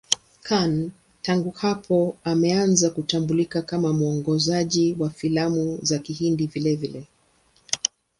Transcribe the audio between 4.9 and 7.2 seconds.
wa filamu za Kihindi vilevile.